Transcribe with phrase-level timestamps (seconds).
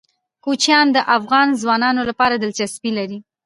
[0.45, 3.17] کوچیان د افغان ځوانانو لپاره دلچسپي لري.